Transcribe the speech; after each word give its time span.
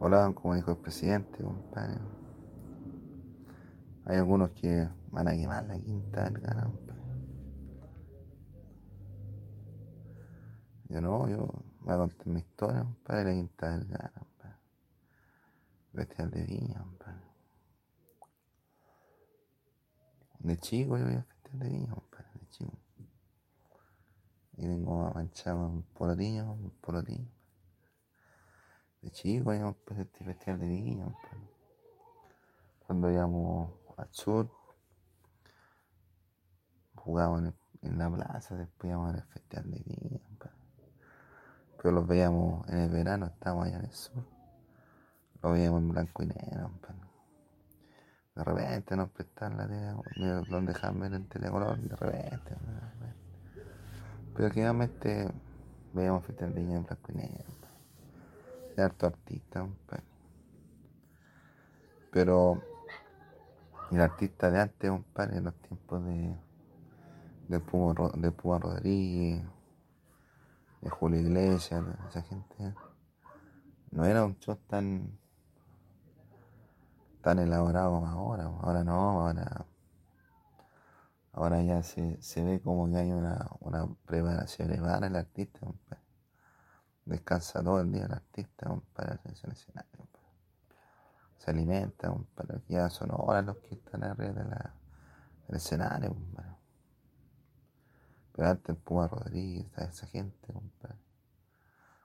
volaban 0.00 0.32
como 0.32 0.54
dijo 0.54 0.72
el 0.72 0.78
presidente, 0.78 1.44
compadre. 1.44 2.00
Hay 4.06 4.16
algunos 4.16 4.50
que 4.52 4.88
van 5.10 5.28
a 5.28 5.32
quemar 5.32 5.66
la 5.66 5.78
quinta 5.78 6.22
vergara, 6.22 6.64
compadre. 6.64 7.00
Yo 10.88 11.00
no, 11.02 11.28
yo 11.28 11.46
voy 11.80 11.94
a 11.94 11.98
contar 11.98 12.26
mi 12.26 12.40
historia, 12.40 12.82
compadre, 12.82 13.24
la 13.24 13.32
quinta 13.32 13.68
vergara, 13.68 14.12
compadre. 14.18 14.56
Bestial 15.92 16.30
de 16.30 16.44
viña, 16.44 16.80
compadre. 16.80 17.20
De 20.38 20.56
chico 20.56 20.96
yo 20.96 21.04
voy 21.04 21.14
a 21.14 21.22
festival 21.22 21.58
de 21.58 21.68
viña, 21.68 21.94
compadre, 21.94 22.30
de 22.40 22.48
chico. 22.48 22.78
Y 24.56 24.66
vengo 24.66 25.12
manchado 25.14 25.68
un 25.68 25.82
polotillo, 25.82 26.52
un 26.52 26.70
polotillo. 26.80 27.39
De 29.02 29.10
chico 29.10 29.54
íbamos 29.54 29.76
a 29.96 30.00
este 30.02 30.24
festival 30.24 30.60
de 30.60 30.66
viña, 30.66 31.04
compadre. 31.04 31.50
Cuando 32.86 33.10
íbamos 33.10 33.72
al 33.96 34.08
sur, 34.10 34.50
jugábamos 36.96 37.54
en, 37.82 37.98
la 37.98 38.10
plaza, 38.10 38.56
después 38.56 38.90
íbamos 38.90 39.14
al 39.14 39.22
festival 39.22 39.70
de 39.70 39.82
viña, 39.86 40.18
compadre. 40.26 40.56
Pero 41.78 41.92
los 41.92 42.06
veíamos 42.06 42.68
en 42.68 42.78
el 42.78 42.90
verano, 42.90 43.26
estábamos 43.26 43.66
allá 43.66 43.78
en 43.78 43.84
el 43.86 43.92
sur. 43.92 44.22
Los 45.42 45.52
veíamos 45.52 45.80
en 45.80 45.88
blanco 45.88 46.22
y 46.22 46.26
negro. 46.26 46.70
De 48.34 48.44
repente 48.44 48.96
nos 48.96 49.10
prestaban 49.10 49.56
la 49.56 49.66
tele, 49.66 50.42
nos 50.48 50.66
dejaban 50.66 51.00
ver 51.00 51.14
en 51.14 51.26
telecolor, 51.26 51.78
de 51.78 51.96
repente. 51.96 52.56
Pero 54.34 54.50
generalmente 54.50 55.32
veíamos 55.94 56.24
festival 56.26 56.54
de 56.54 56.60
viña 56.60 56.76
en 56.76 56.84
blanco 56.84 57.12
y 57.12 57.14
negro. 57.16 57.59
Harto 58.78 59.06
artista. 59.06 59.66
Pero 62.10 62.62
el 63.90 64.00
artista 64.00 64.50
de 64.50 64.60
antes, 64.60 64.90
compadre, 64.90 65.38
en 65.38 65.44
los 65.44 65.54
tiempos 65.56 66.04
de, 66.04 66.36
de, 67.48 67.60
Puma, 67.60 68.58
Rodríguez, 68.58 69.44
de 70.80 70.90
Julio 70.90 71.20
Iglesias, 71.20 71.84
esa 72.08 72.22
gente, 72.22 72.74
no 73.90 74.04
era 74.04 74.24
un 74.24 74.38
show 74.38 74.56
tan, 74.68 75.18
tan 77.20 77.38
elaborado 77.38 77.90
como 77.90 78.06
ahora. 78.06 78.44
Ahora 78.44 78.84
no, 78.84 79.22
ahora, 79.22 79.66
ahora 81.32 81.62
ya 81.62 81.82
se, 81.82 82.20
se 82.22 82.44
ve 82.44 82.60
como 82.60 82.88
que 82.88 82.96
hay 82.96 83.12
una, 83.12 83.50
una 83.60 83.88
preparación 84.06 84.70
elevada 84.70 84.98
en 84.98 85.04
el 85.04 85.16
artista. 85.16 85.60
Descansa 87.10 87.60
todo 87.60 87.80
el 87.80 87.90
día 87.90 88.04
el 88.04 88.12
artista, 88.12 88.70
en 88.70 88.82
el 89.24 89.52
escenario. 89.52 90.08
Se 91.38 91.50
alimenta, 91.50 92.08
compadre. 92.08 92.62
Ya 92.68 92.88
son 92.88 93.08
horas 93.12 93.44
los 93.46 93.56
que 93.56 93.74
están 93.74 94.04
arriba 94.04 94.32
de 94.32 94.44
la, 94.44 94.74
del 95.48 95.56
escenario. 95.56 96.16
Pero 98.32 98.48
antes 98.48 98.68
el 98.68 98.76
Puma 98.76 99.08
Rodríguez, 99.08 99.66
esa 99.76 100.06
gente. 100.06 100.54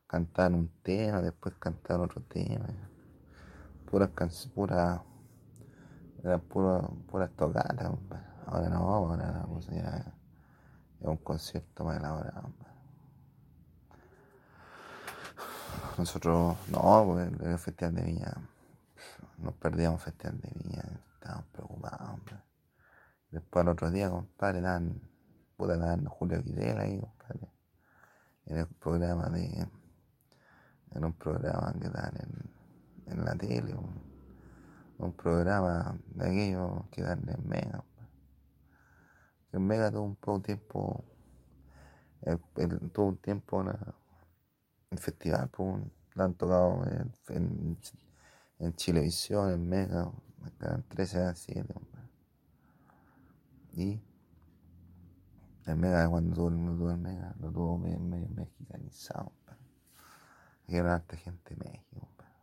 Cantaban 0.07 0.55
un 0.55 0.69
tema, 0.81 1.21
después 1.21 1.53
cantaban 1.59 2.05
otro 2.05 2.23
tema. 2.23 2.65
Puras 3.85 4.09
canciones, 4.09 4.55
pura, 4.55 5.03
era 6.23 6.39
pura, 6.39 6.81
puras 7.07 7.29
tocadas, 7.35 7.89
compadre. 7.89 8.25
Ahora 8.47 8.69
no, 8.69 8.77
ahora 8.77 9.17
la 9.17 9.59
ya 9.71 10.13
es 10.99 11.07
un 11.07 11.17
concierto 11.17 11.83
más 11.83 11.97
elaborado, 11.97 12.41
compadre. 12.41 12.75
Nosotros, 15.97 16.57
no, 16.69 17.03
pues, 17.05 17.27
el, 17.27 17.47
el 17.47 17.57
Festival 17.57 17.95
de 17.95 18.01
Viña, 18.03 18.33
nos 19.37 19.53
perdíamos 19.55 20.05
el 20.05 20.11
Festival 20.13 20.41
de 20.41 20.51
Viña, 20.55 20.83
estábamos 21.13 21.45
preocupados, 21.51 22.09
hombre. 22.09 22.35
Después 23.31 23.63
al 23.63 23.69
otro 23.69 23.91
día, 23.91 24.09
compadre, 24.09 24.61
dan, 24.61 25.01
puta, 25.57 25.77
dan 25.77 26.05
Julio 26.05 26.41
Videla 26.43 26.81
ahí, 26.81 26.99
compadre, 26.99 27.49
en 28.45 28.57
el 28.57 28.67
programa 28.67 29.29
de, 29.29 29.67
en 30.91 31.05
un 31.05 31.13
programa 31.13 31.73
que 31.79 31.89
dan 31.89 32.13
en, 32.17 33.13
en 33.13 33.25
la 33.25 33.35
tele, 33.35 33.73
un, 33.73 34.01
un 34.97 35.13
programa 35.13 35.97
de 36.07 36.25
aquellos 36.25 36.87
que 36.91 37.01
dan 37.03 37.23
en 37.27 37.47
Mega, 37.47 37.83
en 39.53 39.65
Mega 39.65 39.89
tuvo 39.91 40.03
un 40.03 40.15
poco 40.17 40.41
tiempo, 40.41 41.05
el- 42.21 42.91
tuvo 42.91 43.07
un 43.07 43.17
tiempo 43.17 43.57
una, 43.57 43.77
el 44.91 44.99
festival, 44.99 45.49
pues, 45.49 45.83
la 46.13 46.25
han 46.25 46.33
tocado 46.35 46.83
en, 46.85 47.11
en, 47.29 47.77
en 48.59 48.75
Chilevisión, 48.75 49.51
en 49.51 49.67
Mega, 49.67 50.11
en 50.61 50.83
13 50.83 51.19
a 51.23 51.35
7, 51.35 51.73
compadre. 51.73 52.09
Y 53.73 54.01
el 55.65 55.75
Mega, 55.75 56.07
cuando 56.09 56.35
tuvo, 56.35 56.49
el- 56.49 56.77
tuvo 56.77 56.91
el 56.91 56.97
Mega, 56.97 57.35
lo 57.39 57.51
tuvo 57.51 57.77
medio, 57.77 57.99
medio 57.99 58.29
mexicanizado. 58.29 59.31
Y 60.67 60.75
era 60.77 60.95
harta 60.95 61.15
gente 61.17 61.55
de 61.55 61.63
México, 61.63 61.99
compadre. 61.99 62.33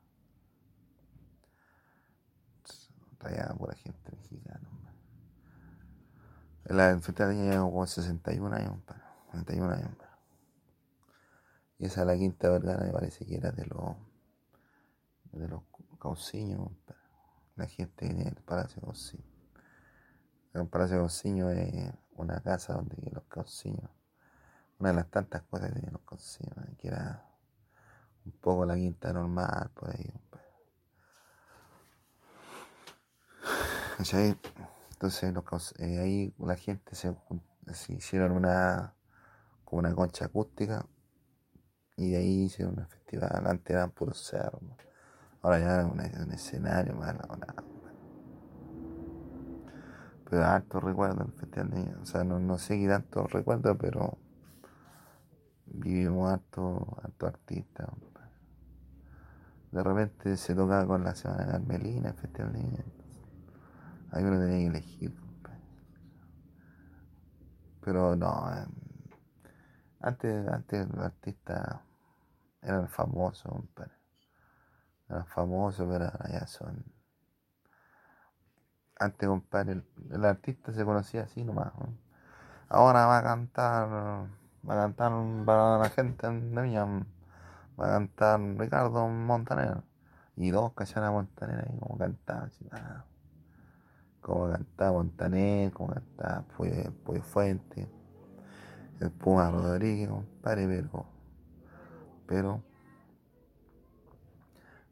Traía 3.19 3.55
pura 3.57 3.75
gente 3.75 4.13
mexicana. 4.17 4.69
El, 6.65 7.01
festival 7.01 7.35
lleva 7.35 7.65
como 7.65 7.87
61 7.87 8.55
años, 8.55 8.71
compadre. 8.71 9.03
61 9.33 9.73
años, 9.73 9.91
esa 11.87 12.05
la 12.05 12.17
quinta 12.17 12.49
vergara 12.49 12.85
me 12.85 12.93
parece 12.93 13.27
que 13.27 13.37
era 13.37 13.51
de 13.51 13.67
los 13.67 13.97
de 15.33 15.49
los 15.49 15.63
cauciños. 16.01 16.71
La 17.57 17.67
gente 17.67 18.07
que 18.07 18.15
tiene 18.15 18.31
el 18.31 18.43
Palacio 18.43 18.81
Cauciño. 18.83 19.25
El 20.55 20.67
Palacio 20.69 20.99
Cauciño 20.99 21.51
es 21.51 21.93
una 22.17 22.41
casa 22.41 22.75
donde 22.75 22.97
los 23.11 23.25
cauciños. 23.25 23.91
Una 24.79 24.91
de 24.91 24.97
las 24.97 25.11
tantas 25.11 25.43
cosas 25.43 25.69
que 25.69 25.75
tenían 25.75 25.93
los 25.93 26.03
cauciños, 26.03 26.55
que 26.79 26.89
era 26.89 27.25
un 28.25 28.33
poco 28.33 28.65
la 28.65 28.75
quinta 28.75 29.13
normal, 29.13 29.71
por 29.75 29.91
ahí. 29.91 30.13
Entonces 34.91 35.33
los 35.33 35.75
eh, 35.79 35.99
ahí 36.01 36.35
la 36.39 36.57
gente 36.57 36.95
se, 36.95 37.15
se 37.73 37.93
hicieron 37.93 38.33
una 38.33 38.95
como 39.65 39.81
una 39.81 39.95
concha 39.95 40.25
acústica 40.25 40.87
y 41.97 42.11
de 42.11 42.17
ahí 42.17 42.45
hicieron 42.45 42.79
un 42.79 42.87
festival. 42.87 43.47
Antes 43.47 43.75
eran 43.75 43.91
puros 43.91 44.19
cerros. 44.19 44.63
Ahora 45.43 45.59
ya 45.59 45.81
es 45.81 45.87
un, 45.87 46.33
escenario 46.33 46.95
más 46.95 47.15
elaborado. 47.15 47.65
Pero 50.29 50.45
harto 50.45 50.81
recuerdo 50.81 51.25
el 51.25 51.33
festival 51.33 51.71
de 51.71 51.77
Viña. 51.77 51.99
O 52.01 52.07
sea, 52.07 52.25
no, 52.25 52.39
no 52.39 52.59
sé 52.59 52.79
qué 52.79 52.89
tanto 52.89 53.27
recuerdo, 53.27 53.77
pero 53.77 54.19
vivimos 55.67 56.33
harto, 56.33 56.97
harto 57.03 57.27
artistas. 57.27 57.89
De 59.73 59.83
repente 59.83 60.37
se 60.37 60.55
tocaba 60.55 60.87
con 60.87 61.03
la 61.03 61.15
Semana 61.15 61.47
Carmelina, 61.47 62.11
el 62.11 62.15
festival 62.15 62.53
de 62.53 62.59
Viña. 62.61 62.85
Ahí 64.11 64.25
uno 64.25 64.39
tenía 64.39 64.59
que 64.59 64.67
elegir. 64.67 65.15
compadre. 65.15 65.61
Pero 67.81 68.15
no, 68.15 68.51
antes, 70.03 70.49
antes 70.49 70.89
los 70.89 71.05
artistas 71.05 71.81
eran 72.63 72.89
famosos, 72.89 73.51
compadre. 73.51 73.93
Eran 75.09 75.27
famosos, 75.27 75.87
pero 75.91 76.05
ahora 76.05 76.31
ya 76.31 76.47
son. 76.47 76.85
Antes, 78.99 79.29
compadre, 79.29 79.73
el, 79.73 79.85
el 80.11 80.25
artista 80.25 80.73
se 80.73 80.85
conocía 80.85 81.23
así 81.23 81.45
nomás. 81.45 81.73
¿no? 81.79 81.97
Ahora 82.69 83.07
va 83.07 83.19
a 83.19 83.23
cantar, 83.23 83.89
va 84.69 84.75
a 84.75 84.77
cantar 84.83 85.13
para 85.45 85.79
la 85.79 85.91
gente 85.91 86.27
de 86.29 86.63
Viña, 86.63 86.87
va 87.79 87.87
a 87.87 87.91
cantar 87.91 88.41
Ricardo 88.41 89.09
Montaner. 89.09 89.83
Y 90.37 90.51
dos 90.51 90.73
cachaban 90.73 91.11
a 91.11 91.13
Montaner 91.13 91.69
ahí 91.69 91.79
como 91.79 91.99
cantaba, 91.99 92.45
así, 92.45 92.67
ah, 92.73 93.05
como 94.21 94.51
cantaba 94.51 94.93
Montaner, 94.93 95.73
como 95.73 95.93
cantaba 95.93 96.45
Pollo 96.57 97.23
Fuente, 97.23 97.89
el 99.03 99.11
Puma 99.11 99.51
Rodríguez, 99.51 100.09
compadre, 100.09 100.85
pero, 102.27 102.63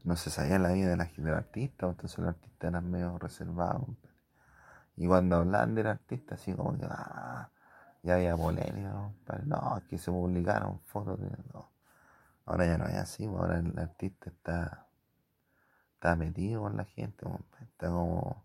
no 0.04 0.16
se 0.16 0.30
sabía 0.30 0.58
la 0.58 0.72
vida 0.72 0.90
de 0.90 0.96
la, 0.96 1.10
del 1.16 1.34
artista, 1.34 1.86
entonces 1.86 2.18
los 2.18 2.28
artistas 2.28 2.68
eran 2.70 2.90
medio 2.90 3.18
reservados, 3.18 3.84
compadre. 3.84 4.16
Y 4.96 5.06
cuando 5.06 5.36
hablaban 5.36 5.74
del 5.74 5.86
artista, 5.86 6.34
así 6.34 6.52
como 6.52 6.76
que, 6.76 6.86
ah, 6.88 7.50
ya 8.02 8.14
había 8.14 8.36
polémica, 8.36 8.92
compadre. 8.92 9.46
No, 9.46 9.78
es 9.78 9.84
que 9.84 9.98
se 9.98 10.10
publicaron 10.10 10.80
fotos 10.80 11.20
de. 11.20 11.30
No. 11.54 11.70
Ahora 12.46 12.66
ya 12.66 12.78
no 12.78 12.86
es 12.86 12.96
así, 12.96 13.26
pues, 13.26 13.40
ahora 13.40 13.58
el 13.60 13.78
artista 13.78 14.30
está, 14.30 14.88
está 15.94 16.16
metido 16.16 16.62
con 16.62 16.76
la 16.76 16.84
gente. 16.84 17.26
Está 17.60 17.88
como 17.88 18.44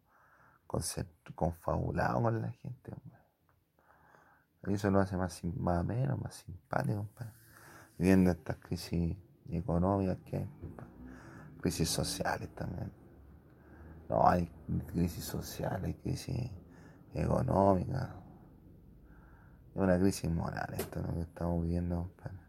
confabulado 1.36 2.22
con 2.22 2.42
la 2.42 2.52
gente. 2.52 2.94
Eso 4.68 4.90
lo 4.90 5.00
hace 5.00 5.16
más, 5.16 5.44
más 5.44 5.80
ameno, 5.80 6.18
más 6.18 6.36
simpático, 6.36 6.98
compadre. 6.98 7.34
Viviendo 7.98 8.32
estas 8.32 8.58
crisis 8.58 9.16
económicas 9.50 10.18
que 10.26 10.38
hay, 10.38 10.50
compadre. 10.60 10.90
crisis 11.62 11.90
sociales 11.90 12.50
también. 12.56 12.92
No, 14.10 14.28
hay 14.28 14.50
crisis 14.88 15.24
social, 15.24 15.84
hay 15.84 15.94
crisis 15.94 16.50
económica. 17.14 18.16
Es 19.74 19.82
una 19.82 20.00
crisis 20.00 20.30
moral 20.32 20.74
esto 20.74 21.02
¿no? 21.02 21.14
que 21.14 21.22
estamos 21.22 21.62
viviendo, 21.62 21.98
compadre. 21.98 22.40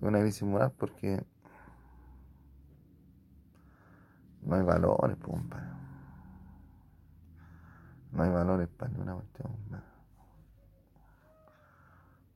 Una 0.00 0.20
crisis 0.20 0.42
moral 0.42 0.72
porque 0.76 1.22
no 4.42 4.56
hay 4.56 4.62
valores, 4.62 5.18
compadre. 5.18 5.66
No 8.12 8.22
hay 8.22 8.30
valores 8.30 8.68
para 8.68 8.90
ninguna 8.90 9.14
cuestión. 9.14 9.89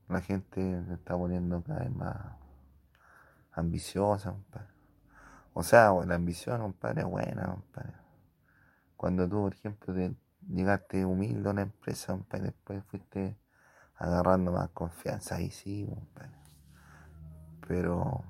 La 0.08 0.20
gente 0.20 0.84
se 0.84 0.94
está 0.94 1.16
poniendo 1.16 1.62
cada 1.62 1.80
vez 1.80 1.90
más 1.90 2.16
ambiciosa, 3.52 4.32
compadre. 4.32 4.68
O 5.54 5.62
sea, 5.62 5.92
la 6.06 6.16
ambición, 6.16 6.60
compadre, 6.60 7.02
es 7.02 7.06
buena, 7.06 7.46
compadre. 7.46 7.94
Cuando 8.96 9.28
tú, 9.28 9.42
por 9.42 9.54
ejemplo, 9.54 9.94
llegaste 10.48 11.04
humilde 11.04 11.48
a 11.48 11.52
una 11.52 11.62
empresa, 11.62 12.18
después 12.40 12.82
fuiste 12.84 13.38
agarrando 13.96 14.52
más 14.52 14.70
confianza, 14.70 15.36
ahí 15.36 15.50
sí, 15.50 15.86
compadre. 15.88 16.36
Pero 17.66 18.24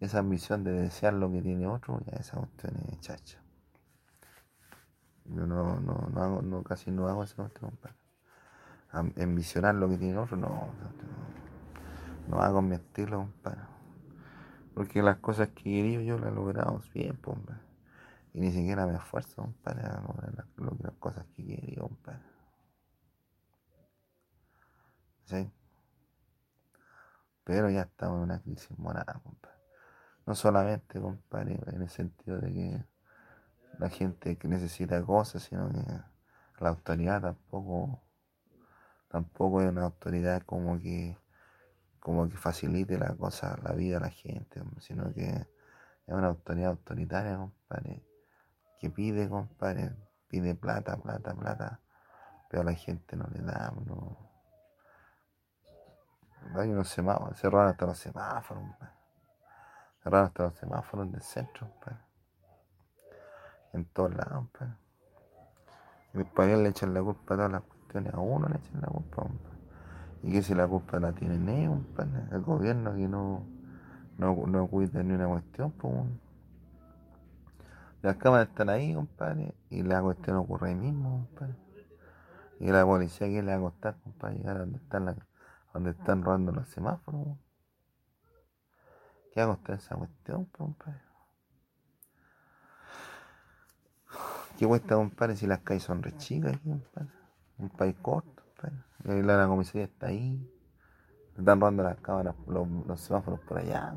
esa 0.00 0.18
ambición 0.18 0.62
de 0.62 0.72
desear 0.72 1.14
lo 1.14 1.30
que 1.32 1.42
tiene 1.42 1.66
otro, 1.66 2.00
ya 2.06 2.18
esa 2.18 2.36
cuestión 2.36 2.76
es 2.92 3.00
chacha. 3.00 3.38
Yo 5.24 5.46
no, 5.46 5.80
no, 5.80 6.08
no 6.12 6.22
hago, 6.22 6.42
no, 6.42 6.62
casi 6.62 6.90
no 6.90 7.08
hago 7.08 7.24
esa 7.24 7.36
cuestión, 7.36 7.70
compadre. 7.70 8.03
Ambicionar 8.94 9.74
lo 9.74 9.88
que 9.88 9.98
tiene 9.98 10.16
otro, 10.16 10.36
no, 10.36 10.48
no, 10.48 10.68
no 12.28 12.40
hago 12.40 12.62
mi 12.62 12.78
compadre. 12.78 13.60
Porque 14.74 15.02
las 15.02 15.18
cosas 15.18 15.48
que 15.48 15.64
querido 15.64 16.02
yo 16.02 16.18
las 16.18 16.32
he 16.32 16.34
logrado 16.34 16.80
bien, 16.92 17.18
hombre. 17.24 17.56
Y 18.32 18.40
ni 18.40 18.50
siquiera 18.50 18.86
me 18.86 18.96
esfuerzo, 18.96 19.42
compadre, 19.42 19.82
a 19.82 20.00
lograr 20.00 20.34
las, 20.34 20.94
cosas 20.98 21.24
que 21.36 21.44
querido, 21.44 21.88
compadre. 21.88 22.22
¿Sí? 25.24 25.50
Pero 27.44 27.70
ya 27.70 27.82
estamos 27.82 28.18
en 28.18 28.22
una 28.24 28.40
crisis 28.40 28.76
moral, 28.78 29.06
compadre. 29.22 29.58
No 30.26 30.34
solamente, 30.34 31.00
compadre, 31.00 31.60
en 31.66 31.82
el 31.82 31.88
sentido 31.88 32.38
de 32.40 32.52
que 32.52 32.84
la 33.78 33.90
gente 33.90 34.36
que 34.36 34.48
necesita 34.48 35.02
cosas, 35.02 35.42
sino 35.42 35.70
que 35.70 35.82
la 36.60 36.68
autoridad 36.68 37.20
tampoco, 37.20 38.02
tampoco 39.14 39.62
es 39.62 39.68
una 39.68 39.84
autoridad 39.84 40.42
como 40.42 40.76
que 40.80 41.16
como 42.00 42.28
que 42.28 42.36
facilite 42.36 42.98
la 42.98 43.14
cosa, 43.14 43.56
la 43.62 43.70
vida 43.70 43.98
a 43.98 44.00
la 44.00 44.10
gente, 44.10 44.60
sino 44.80 45.14
que 45.14 45.28
es 45.28 46.14
una 46.14 46.26
autoridad 46.26 46.70
autoritaria, 46.70 47.36
compadre, 47.36 48.02
que 48.80 48.90
pide, 48.90 49.28
compadre, 49.28 49.92
pide 50.26 50.56
plata, 50.56 50.96
plata, 50.96 51.32
plata, 51.32 51.80
pero 52.50 52.62
a 52.62 52.64
la 52.64 52.74
gente 52.74 53.16
no 53.16 53.28
le 53.32 53.40
da, 53.40 53.72
no. 53.86 54.18
Hay 56.56 56.70
unos 56.70 56.88
semáforos, 56.88 57.38
cerraron 57.38 57.68
hasta 57.68 57.86
los 57.86 57.98
semáforos, 57.98 58.64
cerraron 60.02 60.26
hasta 60.26 60.42
los 60.42 60.54
semáforos 60.56 61.12
del 61.12 61.22
centro, 61.22 61.70
en 63.72 63.84
todos 63.84 64.12
lados, 64.12 64.32
compadre. 64.32 64.74
y 66.14 66.18
después 66.18 66.58
le 66.58 66.68
echan 66.68 66.92
la 66.92 67.00
culpa 67.00 67.34
a 67.34 67.36
todas 67.36 67.52
las 67.52 67.62
a 67.98 68.18
uno 68.18 68.48
le 68.48 68.56
echan 68.56 68.80
la 68.80 68.88
culpa, 68.88 69.22
compadre. 69.22 69.58
Y 70.22 70.32
que 70.32 70.42
si 70.42 70.54
la 70.54 70.66
culpa 70.66 70.98
la 70.98 71.12
tiene 71.12 71.62
ellos, 71.62 71.78
el 72.32 72.40
gobierno 72.42 72.94
que 72.94 73.08
no, 73.08 73.46
no, 74.18 74.46
no 74.46 74.66
cuida 74.66 75.02
ni 75.02 75.12
una 75.12 75.28
cuestión. 75.28 75.72
Las 78.02 78.16
cámaras 78.16 78.48
están 78.48 78.68
ahí, 78.68 78.94
compadre, 78.94 79.54
y 79.70 79.82
la 79.82 80.02
cuestión 80.02 80.36
ocurre 80.36 80.68
ahí 80.68 80.74
mismo, 80.74 81.26
compadre. 81.28 81.54
Y 82.60 82.70
la 82.70 82.84
policía 82.84 83.26
que 83.28 83.42
le 83.42 83.52
va 83.52 83.58
a 83.58 83.60
costar, 83.60 83.96
compadre, 84.02 84.36
llegar 84.36 84.56
a 84.56 84.60
donde 84.60 84.78
están, 84.78 85.04
la, 85.06 85.90
están 85.90 86.22
robando 86.22 86.52
los 86.52 86.68
semáforos. 86.68 87.38
¿Qué 89.32 89.44
va 89.44 89.58
a 89.66 89.72
esa 89.72 89.96
cuestión, 89.96 90.44
compadre? 90.46 91.00
¿Qué 94.58 94.66
cuesta, 94.66 94.94
compadre, 94.94 95.36
si 95.36 95.46
las 95.46 95.60
calles 95.60 95.82
son 95.82 96.02
re 96.02 96.16
chicas 96.16 96.56
compadre? 96.58 97.23
Un 97.58 97.68
país 97.70 97.96
corto. 98.02 98.42
La, 99.04 99.46
comisaría 99.46 99.84
está 99.84 100.06
ahí. 100.08 100.50
Están 101.36 101.60
robando 101.60 101.82
las 101.82 102.00
cámaras, 102.00 102.34
los, 102.46 102.68
los 102.86 103.00
semáforos 103.00 103.40
por 103.40 103.58
allá, 103.58 103.92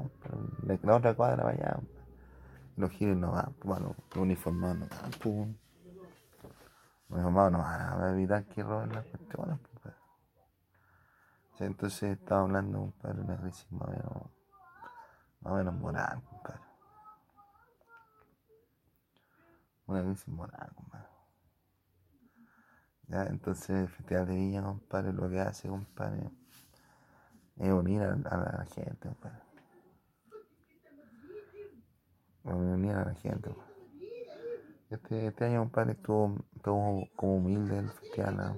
la, 0.63 0.79
la, 0.81 0.95
otra 0.95 1.13
cuadra 1.13 1.43
para 1.43 1.49
allá. 1.49 1.79
Los 2.75 2.89
giros 2.91 3.15
no 3.15 3.31
van, 3.31 3.53
pues, 3.59 3.79
los, 3.79 3.95
uniformados 4.15 4.79
no 4.79 4.87
van, 4.87 5.11
pues. 5.21 5.47
Los 7.09 7.19
uniformados 7.19 7.51
no 7.51 7.59
van 7.59 8.03
a 8.03 8.11
evitar 8.11 8.43
que 8.45 8.63
roben 8.63 8.91
las 8.91 9.05
cuestiones, 9.05 9.59
pues. 9.81 9.93
Entonces 11.59 12.17
estaba 12.17 12.41
hablando, 12.41 12.79
compadre, 12.79 13.21
una 13.21 13.37
crisis 13.37 13.71
más 13.71 13.87
o 13.87 13.91
menos, 13.91 14.13
más 15.41 15.53
o 15.53 15.55
menos 15.55 15.73
moral, 15.75 16.23
compadre. 16.23 16.61
Una 19.85 20.03
crisis 20.03 20.27
moral, 20.27 20.71
compadre. 20.75 21.16
¿Ya? 23.07 23.23
Entonces 23.25 23.69
el 23.69 23.87
Festival 23.87 24.27
de 24.27 24.35
Viña, 24.35 24.63
compadre, 24.63 25.13
lo 25.13 25.29
que 25.29 25.39
hace, 25.39 25.67
compadre, 25.67 26.29
es 27.57 27.71
unir 27.71 28.01
a, 28.01 28.15
la 28.15 28.65
gente, 28.69 29.07
compadre. 29.07 29.41
Unir 32.43 32.93
a 32.93 33.05
la 33.05 33.13
gente. 33.15 33.55
Este, 34.89 35.27
este 35.27 35.45
año, 35.45 35.59
compadre, 35.61 35.93
estuvo, 35.93 36.37
estuvo 36.55 37.09
como 37.15 37.35
humilde 37.37 37.79
el 37.79 37.89
festival. 37.89 38.37
¿no? 38.37 38.57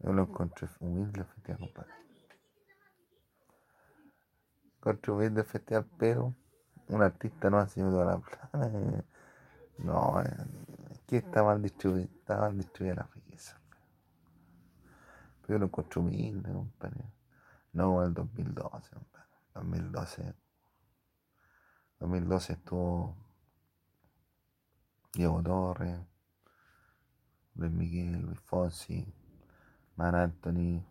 Yo 0.00 0.12
lo 0.12 0.22
encontré 0.22 0.68
humilde 0.80 1.20
el 1.20 1.26
festival, 1.26 1.60
compadre. 1.60 1.92
Encontré 4.76 5.12
humilde 5.12 5.40
el 5.40 5.46
festival, 5.46 5.86
pero 5.98 6.34
un 6.88 7.02
artista 7.02 7.50
no 7.50 7.58
ha 7.58 7.68
sido 7.68 7.90
toda 7.90 8.04
la 8.04 8.18
plata. 8.50 8.70
No, 9.78 10.22
que 11.08 11.16
está 11.16 11.42
mal 11.42 11.60
distribuida, 11.60 12.04
está 12.04 12.38
mal 12.38 12.56
distribuida 12.56 12.94
la 12.96 13.08
yo 15.48 15.58
lo 15.58 15.64
encuentro 15.64 16.02
humilde, 16.02 16.52
compadre. 16.52 17.04
No 17.72 18.04
el 18.04 18.12
2012, 18.12 18.90
compadre. 18.90 19.28
2012. 19.54 20.34
2012 22.00 22.52
estuvo 22.52 23.16
Diego 25.14 25.42
Torres, 25.42 25.98
Luis 27.54 27.72
Miguel, 27.72 28.20
Luis 28.20 28.38
Fonsi, 28.40 29.10
Mar 29.96 30.14
Anthony, 30.14 30.84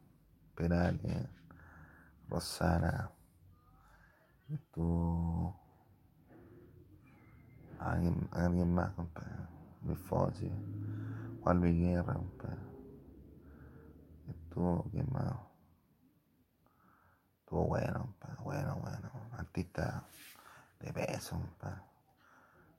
Perales, 0.56 1.30
Rosana. 2.28 3.12
Estuvo 4.50 5.56
alguien, 7.80 8.28
alguien 8.32 8.74
más, 8.74 8.92
compadre. 8.94 9.57
Luis 9.84 10.00
Fonsi, 10.00 10.52
Juan 11.42 11.60
Luis 11.60 11.76
Guerra, 11.76 12.14
compadre 12.14 12.58
estuvo 14.28 14.90
más 15.12 15.34
estuvo 17.40 17.68
bueno 17.68 18.14
bueno 18.44 18.76
bueno. 18.82 19.12
Artista 19.38 20.04
de 20.80 20.94
peso 20.94 21.40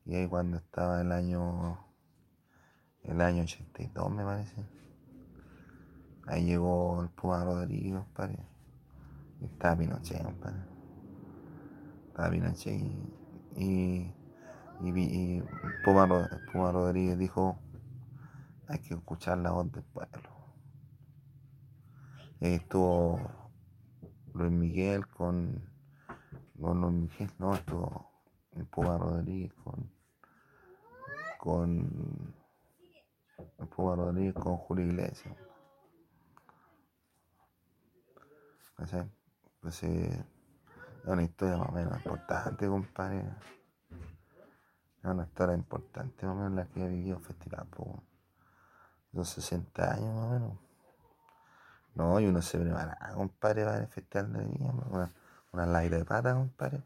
y 0.04 0.14
ahí 0.14 0.26
cuando 0.26 0.56
estaba 0.56 1.00
el 1.00 1.12
año 1.12 1.78
el 3.04 3.20
año 3.20 3.42
82 3.42 4.10
me 4.10 4.24
parece. 4.24 4.66
Ahí 6.26 6.44
llegó 6.44 7.02
el 7.02 7.08
Puma 7.08 7.44
Rodríguez 7.44 7.94
compadre 7.94 8.38
y 9.40 9.46
estaba 9.46 9.76
Pinochet 9.76 10.22
compadre 10.22 10.62
estaba 12.08 12.30
Pinochet 12.30 12.74
y 12.74 13.18
y, 13.56 14.14
y, 14.80 15.42
Puma, 15.84 16.06
Rodríguez 16.72 17.18
dijo 17.18 17.58
hay 18.68 18.78
que 18.80 18.94
escuchar 18.94 19.38
la 19.38 19.52
voz 19.52 19.70
del 19.72 19.84
pueblo 19.84 20.38
estuvo 22.40 23.20
Luis 24.34 24.52
Miguel 24.52 25.06
con, 25.08 25.68
con 26.60 26.80
Luis 26.80 26.94
Miguel, 26.94 27.30
no, 27.38 27.54
estuvo 27.54 28.10
el 28.52 28.66
Puma 28.66 28.98
Rodríguez 28.98 29.52
con, 29.54 29.90
con 31.38 32.34
el 33.58 33.66
Puma 33.68 33.96
Rodríguez 33.96 34.34
con 34.34 34.56
Julio 34.56 34.86
Iglesias. 34.86 35.36
Pues, 38.76 39.82
es 39.82 40.24
una 41.04 41.22
historia 41.24 41.56
más 41.56 41.68
o 41.68 41.72
menos 41.72 41.96
importante, 41.96 42.68
compadre. 42.68 43.24
Es 45.02 45.10
una 45.10 45.24
historia 45.24 45.54
importante 45.54 46.26
más 46.26 46.34
o 46.34 46.38
menos 46.38 46.52
la 46.52 46.66
que 46.66 46.82
ha 46.82 46.86
vivido 46.86 47.18
festival, 47.20 47.66
por 47.66 48.02
los 49.12 49.28
60 49.28 49.92
años 49.92 50.14
más 50.14 50.24
o 50.24 50.30
menos. 50.30 50.58
No, 51.94 52.20
y 52.20 52.26
uno 52.26 52.42
se 52.42 52.58
prepara, 52.58 52.96
compadre, 53.14 53.64
para 53.64 53.78
el 53.78 53.88
festival 53.88 54.32
de 54.32 54.46
niña, 54.46 54.72
una, 54.90 55.10
una 55.52 55.80
de 55.80 56.04
pata, 56.04 56.34
compadre. 56.34 56.82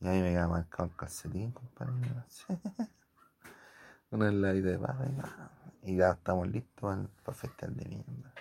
Y 0.00 0.08
ahí 0.08 0.22
me 0.22 0.30
queda 0.30 0.48
marcado 0.48 0.84
el 0.84 0.96
calcetín, 0.96 1.52
compadre. 1.52 1.92
Una 4.10 4.28
heladita 4.28 4.68
de 4.68 4.78
papa 4.78 5.04
y 5.82 5.96
ya 5.96 6.12
estamos 6.12 6.48
listos 6.48 6.80
para 6.80 7.00
el, 7.00 7.34
festival 7.34 7.76
de 7.76 7.84
mierda. 7.88 8.32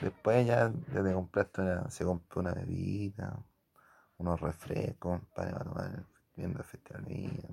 Después 0.00 0.46
ya 0.46 0.68
desde 0.68 1.12
compraste 1.12 1.62
se 1.90 2.04
compró 2.04 2.40
una 2.40 2.52
bebida, 2.52 3.38
unos 4.18 4.40
refrescos 4.40 5.20
para 5.34 5.58
tomar 5.58 5.86
el 5.86 6.04
festival 6.64 7.04
de 7.04 7.14
mierda. 7.14 7.48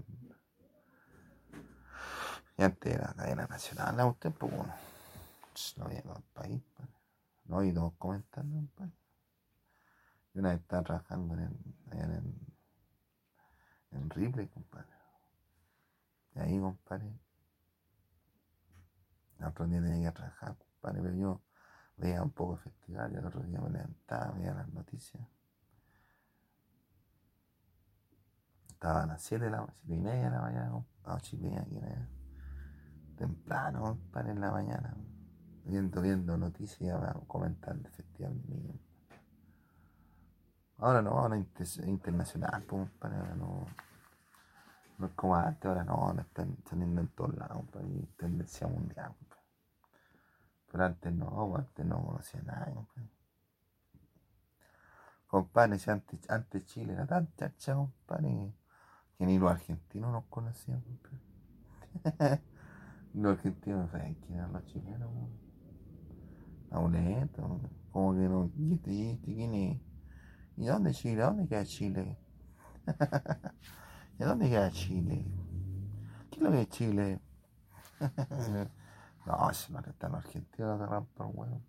Y 2.58 2.64
antes 2.64 2.94
era 2.94 3.14
cadena 3.14 3.46
nacional, 3.46 4.00
a 4.00 4.06
usted, 4.08 4.32
pues 4.32 4.52
bueno, 4.52 4.74
no 5.78 5.86
había 5.86 6.02
todo 6.02 6.18
el 6.18 6.24
país, 6.34 6.64
pues. 6.76 6.90
no 7.46 7.64
y 7.64 7.74
todos 7.74 7.94
comentando. 7.98 8.68
Y 10.34 10.40
una 10.40 10.50
vez 10.50 10.62
estaba 10.62 10.84
trabajando 10.84 11.36
en, 11.36 11.76
en, 11.92 12.40
en 13.92 14.10
Ripley, 14.10 14.48
compadre. 14.48 14.88
Y 16.36 16.40
ahí, 16.40 16.60
compadre, 16.60 17.12
el 19.40 19.46
otro 19.46 19.68
día 19.68 19.82
tenía 19.82 20.10
que 20.10 20.16
trabajar, 20.16 20.56
compadre, 20.58 21.02
pero 21.02 21.16
yo 21.16 21.42
veía 21.98 22.24
un 22.24 22.32
poco 22.32 22.54
el 22.54 22.60
festival 22.60 23.12
y 23.14 23.16
el 23.18 23.26
otro 23.26 23.42
día 23.42 23.60
me 23.60 23.70
levantaba, 23.70 24.32
veía 24.32 24.54
las 24.54 24.68
noticias. 24.70 25.24
Estaba 28.78 29.02
a 29.02 29.08
las 29.08 29.24
7 29.24 29.46
de 29.46 29.50
la 29.50 29.66
7 29.66 29.92
y 29.92 29.98
media 29.98 30.26
de 30.26 30.30
la 30.30 30.42
mañana, 30.42 30.86
a 31.06 31.16
8 31.16 31.36
y 31.36 31.40
media 31.40 31.62
aquí 31.62 31.80
temprano, 33.18 33.82
compadre, 33.82 34.34
en 34.34 34.40
la 34.40 34.52
mañana, 34.52 34.96
viendo, 35.66 36.00
viendo 36.00 36.38
noticias, 36.38 36.96
comentando 37.26 37.88
el 37.88 37.96
festival 37.96 38.40
de. 38.44 38.80
Ahora 40.78 41.02
no, 41.02 41.10
ahora 41.10 41.44
es 41.58 41.78
internacional, 41.80 42.68
compadre, 42.68 43.18
ahora 43.18 43.34
no. 43.34 43.66
No 45.00 45.08
es 45.08 45.14
como 45.14 45.36
antes, 45.36 45.66
ahora 45.66 45.84
no, 45.84 46.14
no 46.14 46.22
están 46.22 46.56
saliendo 46.70 47.02
en 47.02 47.08
todos 47.08 47.36
lados, 47.36 47.58
compadre, 47.58 48.08
tendencia 48.16 48.68
mundial, 48.68 49.12
compadre. 49.18 49.44
Pero 50.72 50.86
antes 50.86 51.14
no, 51.14 51.56
antes 51.56 51.84
no 51.84 52.06
conocía 52.06 52.44
nada, 52.44 52.72
compadre. 52.76 53.10
Compadre, 55.26 55.80
si 55.80 55.90
antes, 55.90 56.30
antes 56.30 56.64
Chile 56.68 56.94
era 56.94 57.08
tan 57.08 57.34
chacha, 57.34 57.74
compadre, 57.74 58.54
que 59.18 59.26
ni 59.26 59.40
los 59.40 59.52
argentinos 59.52 60.12
nos 60.12 60.26
conocían, 60.26 60.84
los 63.14 63.38
argentinos 63.38 63.86
no 63.86 63.92
saben 63.92 64.16
quién 64.16 64.40
eran 64.40 64.54
los 64.54 64.66
chilenos, 64.66 65.10
Amuleto, 66.70 67.62
como 67.92 68.14
que 68.14 68.30
no, 68.30 68.52
¿y 68.58 68.74
este, 68.74 68.92
y 68.92 69.10
este, 69.12 69.34
quién 69.34 69.54
es? 69.54 69.82
¿Y 70.58 70.66
dónde 70.66 70.92
Chile? 70.92 71.22
¿Dónde 71.22 71.48
queda 71.48 71.64
Chile? 71.64 72.18
¿Y 74.20 74.24
dónde 74.24 74.50
queda 74.50 74.72
Chile? 74.72 75.26
¿Qué 76.30 76.38
es 76.38 76.42
lo 76.42 76.52
que 76.52 76.62
es 76.62 76.70
Chile? 76.70 77.20
no, 79.26 79.54
si 79.54 79.72
no 79.72 79.80
están 79.80 80.12
los 80.12 80.26
argentinos 80.26 80.82
agarran 80.82 81.06
por 81.06 81.28
huevo. 81.28 81.62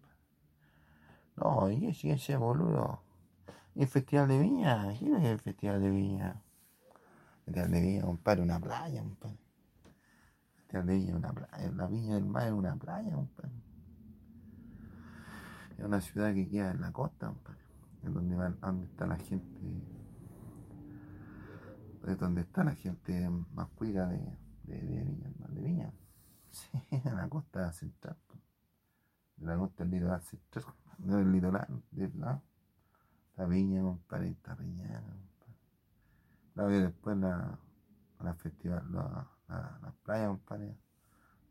No, 1.37 1.71
¿y 1.71 1.81
qué 1.81 1.89
es 1.91 2.05
ese 2.05 2.37
boludo? 2.37 3.03
¿Y 3.75 3.83
el 3.83 3.89
Festival 3.89 4.29
de 4.29 4.39
Viña? 4.39 4.93
¿Qué 4.99 5.17
es 5.17 5.25
el 5.25 5.39
Festival 5.39 5.81
de 5.81 5.91
Viña? 5.91 6.43
Festival 7.49 7.71
de 7.71 7.81
Viña, 7.81 8.03
compadre, 8.03 8.43
una 8.43 8.61
playa, 8.61 9.03
compadre. 9.03 9.39
Festival 10.55 10.87
de 10.87 10.95
Viña, 10.95 11.17
una 11.17 11.33
playa. 11.33 11.71
La 11.73 11.87
Viña 11.87 12.15
del 12.17 12.27
Mar 12.27 12.47
es 12.47 12.53
una 12.53 12.77
playa, 12.77 13.11
compadre. 13.11 13.63
Es 15.79 15.85
una 15.85 16.01
ciudad 16.01 16.35
que 16.35 16.47
queda 16.47 16.73
en 16.73 16.81
la 16.83 16.93
costa, 16.93 17.29
compadre. 17.29 17.61
Es 18.03 18.13
donde, 18.13 18.37
va, 18.37 18.51
donde 18.51 18.87
está 18.87 19.07
la 19.07 19.17
gente 19.17 19.49
es 22.07 22.19
donde 22.19 22.41
está 22.43 22.65
la 22.65 22.75
gente 22.75 23.29
más 23.55 23.69
cuida 23.71 24.07
de, 24.07 24.19
de, 24.65 24.81
de 24.81 25.05
Viña, 25.05 25.31
de 25.49 25.61
Viña. 25.63 25.93
Sí, 26.51 26.71
en 26.91 27.17
la 27.17 27.29
costa 27.29 27.73
central. 27.73 28.17
De 29.37 29.47
la 29.47 29.57
costa 29.57 29.85
del 29.85 29.93
litoral 29.93 30.23
central, 30.23 30.65
del 30.99 31.33
litoral, 31.33 31.83
del 31.91 32.19
lado. 32.21 32.43
La 33.37 33.47
Viña, 33.47 33.83
compadre, 33.83 34.31
está 34.31 34.57
compadre. 34.57 35.03
La 36.59 36.67
después 36.67 37.17
la, 37.17 37.57
la 38.19 38.35
festival, 38.35 38.85
la, 38.91 39.31
la, 39.47 39.79
la 39.81 39.95
playa, 40.03 40.27
compadre. 40.27 40.77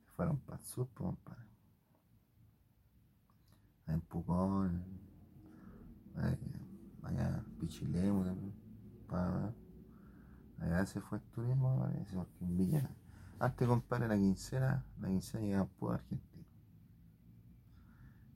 Se 0.03 0.11
fueron 0.17 0.37
para 0.39 0.59
el 0.59 0.65
sur, 0.65 0.89
compadre. 0.93 1.47
En 3.87 4.01
Pucón, 4.01 4.83
allá 7.03 7.41
Pichilemu 7.57 8.25
también, 8.25 8.53
para 9.07 9.53
Allá 10.59 10.85
se 10.85 10.99
fue 10.99 11.19
el 11.19 11.23
turismo, 11.31 11.79
parece, 11.79 12.13
porque 12.13 12.43
en 12.43 12.57
Villa. 12.57 12.89
Antes, 13.39 13.65
compadre, 13.65 14.09
la 14.09 14.17
quincena, 14.17 14.85
la 14.99 15.07
quincena 15.07 15.45
llegaba 15.45 15.69
por 15.79 15.93
Argentina. 15.95 16.45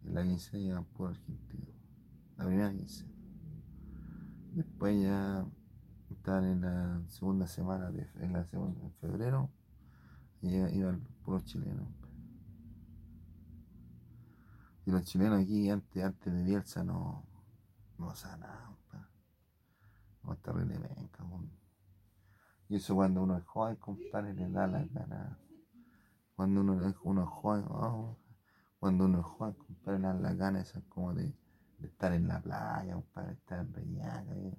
En 0.06 0.14
la 0.14 0.24
quincena 0.24 0.64
llegaba 0.64 0.86
por 0.86 1.10
Argentina. 1.10 1.68
La 2.38 2.46
primera 2.46 2.72
quincena. 2.72 3.12
Después 4.54 5.04
ya 5.04 5.46
estaban 6.14 6.46
en 6.46 6.62
la 6.62 7.02
segunda 7.10 7.48
semana, 7.48 7.92
de, 7.92 8.08
en 8.20 8.34
la 8.34 8.46
segunda, 8.46 8.82
en 8.82 8.94
febrero, 8.94 9.50
y 10.42 10.56
iban 10.56 11.02
puros 11.24 11.44
chilenos. 11.46 11.88
Y 14.86 14.92
los 14.92 15.04
chilenos 15.04 15.42
aquí 15.44 15.70
antes, 15.70 16.04
antes 16.04 16.34
de 16.34 16.44
Bielsa 16.44 16.84
no, 16.84 17.24
no 17.98 18.08
compadre. 18.08 19.08
No 20.24 20.34
está 20.34 20.52
re 20.52 20.66
venga, 20.66 20.90
y 22.72 22.76
eso 22.78 22.96
cuando 22.96 23.22
uno 23.22 23.36
es 23.36 23.44
joven, 23.44 23.76
compadre, 23.76 24.34
le 24.34 24.50
da 24.50 24.66
la 24.66 24.86
gana. 24.86 25.38
Cuando 26.38 26.62
uno, 26.62 26.94
uno 27.04 27.24
es 27.24 27.30
joven, 27.30 27.66
oh, 27.68 28.18
cuando 28.80 29.04
uno 29.04 29.20
es 29.20 29.26
joven, 29.26 29.56
compadre, 29.56 30.00
le 30.00 30.08
da 30.08 30.14
la 30.14 30.34
gana 30.36 30.64
como 30.88 31.14
de, 31.14 31.36
de, 31.80 31.88
estar 31.88 32.14
en 32.14 32.30
la 32.30 32.42
playa, 32.42 32.94
compadre, 32.94 33.34
estar 33.34 33.60
en 33.60 33.74
Reñaca, 33.74 34.34
eh, 34.38 34.58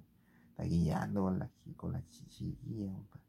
está 0.53 0.63
guiando 0.63 1.23
con 1.23 1.39
las 1.39 1.49
con 1.75 1.91
la 1.93 2.03
chiquillas, 2.09 2.93
compadre. 2.93 3.25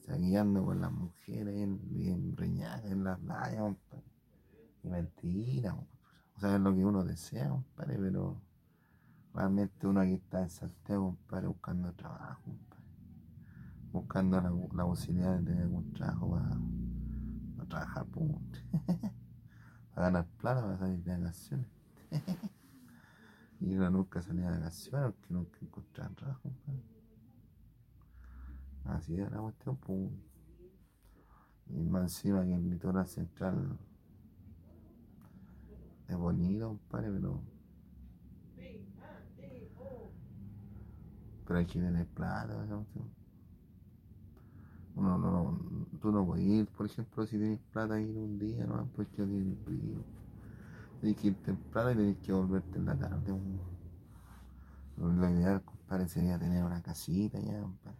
Está 0.00 0.16
guiando 0.16 0.64
con 0.64 0.80
las 0.80 0.92
mujeres 0.92 1.54
en, 1.54 1.80
en 1.92 2.36
en 2.84 3.04
la 3.04 3.16
playa, 3.16 3.58
compadre. 3.58 4.04
Y 4.82 4.88
mentira, 4.88 5.70
compadre. 5.72 5.98
O 6.36 6.40
sea, 6.40 6.54
es 6.54 6.60
lo 6.60 6.74
que 6.74 6.84
uno 6.84 7.04
desea, 7.04 7.48
compadre, 7.48 7.98
pero 7.98 8.40
realmente 9.32 9.86
uno 9.86 10.00
aquí 10.00 10.14
está 10.14 10.42
en 10.42 10.50
Santiago, 10.50 11.16
compadre, 11.16 11.48
buscando 11.48 11.92
trabajo, 11.92 12.42
compadre 12.44 12.74
buscando 13.92 14.40
la, 14.40 14.50
la, 14.50 14.84
posibilidad 14.84 15.38
de 15.38 15.44
tener 15.44 15.62
algún 15.62 15.92
trabajo 15.92 16.30
para, 16.30 16.48
para 17.56 17.68
trabajar, 17.68 18.06
para 19.94 20.06
ganar 20.06 20.26
plata, 20.36 20.62
para 20.62 20.78
salir 20.78 21.04
de 21.04 21.16
vacaciones. 21.16 21.68
y 23.60 23.74
uno 23.74 23.90
nunca 23.90 24.20
salía 24.22 24.50
de 24.50 24.58
vacaciones 24.58 25.12
porque 25.12 25.34
nunca 25.34 25.58
encontraba 25.62 26.14
trabajo. 26.14 26.50
Así 28.84 29.14
era 29.14 29.30
la 29.30 29.40
cuestión, 29.40 29.76
pues. 29.76 30.10
Y 31.70 31.82
más 31.84 32.02
encima 32.02 32.44
que 32.44 32.54
el 32.54 32.70
litoral 32.70 33.06
central 33.06 33.78
es 36.08 36.16
bonito, 36.16 36.68
compadre, 36.68 37.10
pero. 37.12 37.40
Pero 41.46 41.58
hay 41.58 41.66
que 41.66 41.80
tener 41.80 42.06
plata, 42.06 42.64
¿no? 42.66 42.86
No, 44.96 45.18
no, 45.18 45.30
no, 45.30 45.86
tú 46.00 46.12
no 46.12 46.24
puedes 46.24 46.44
ir, 46.46 46.66
por 46.68 46.86
ejemplo, 46.86 47.26
si 47.26 47.36
tienes 47.36 47.58
plata 47.72 48.00
ir 48.00 48.16
un 48.16 48.38
día, 48.38 48.64
no, 48.64 48.88
porque 48.94 49.22
no 49.22 49.28
tienes 49.28 49.58
frío. 49.64 50.04
Tienes 51.04 51.20
que 51.20 51.28
ir 51.28 51.42
temprano 51.42 51.90
y 51.90 51.94
tienes 51.96 52.16
que 52.16 52.32
volverte 52.32 52.78
en 52.78 52.86
la 52.86 52.96
tarde. 52.96 53.38
Lo 54.96 55.30
ideal, 55.30 55.62
compadre, 55.62 56.08
sería 56.08 56.38
tener 56.38 56.64
una 56.64 56.80
casita 56.80 57.38
ya, 57.40 57.60
compadre, 57.60 57.98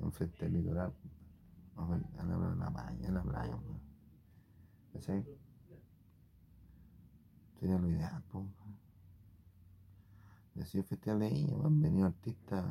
enfrente 0.00 0.44
del 0.44 0.52
litoral, 0.52 0.92
a 1.76 1.88
la, 1.88 2.36
la, 2.36 2.54
la 2.56 2.70
playa, 2.70 3.08
en 3.08 3.14
la 3.14 3.22
playa, 3.22 3.58
¿cachai? 4.92 5.24
Sería 7.58 7.78
lo 7.78 7.88
ideal, 7.88 8.22
compadre. 8.30 8.76
Así 10.60 10.76
el 10.76 10.84
festival 10.84 11.20
de 11.20 11.30
niños, 11.30 11.64
han 11.64 11.80
venido 11.80 12.06
artistas 12.06 12.66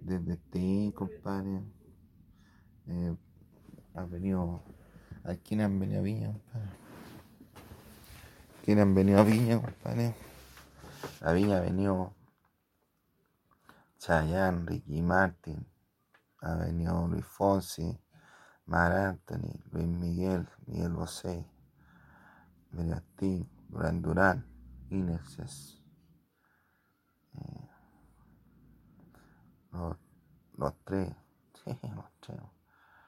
desde 0.00 0.36
T, 0.36 0.92
compadre 0.96 1.62
eh, 2.88 3.16
han 3.94 4.10
venido. 4.10 4.60
¿A 5.22 5.36
quién 5.36 5.60
han 5.60 5.78
venido 5.78 6.00
a 6.00 6.02
Viña, 6.02 6.32
compadre? 6.32 6.89
¿Quién 8.64 8.78
han 8.78 8.94
venido 8.94 9.20
a 9.20 9.24
Viña, 9.24 9.60
compadre? 9.60 10.14
A 11.22 11.32
Viña 11.32 11.58
ha 11.58 11.60
venido 11.60 12.14
Chayanne, 13.98 14.66
Ricky 14.66 15.00
Martin, 15.00 15.66
ha 16.42 16.54
venido 16.56 17.08
Luis 17.08 17.24
Fonsi, 17.24 17.98
Mar 18.66 18.92
Anthony, 18.92 19.58
Luis 19.72 19.86
Miguel, 19.86 20.48
Miguel 20.66 20.92
Bosé, 20.92 21.46
Meriastín, 22.72 23.48
Durán 23.68 24.02
Durán, 24.02 24.46
Inexes, 24.90 25.82
eh, 27.34 27.68
los 30.56 30.74
tres 30.84 31.14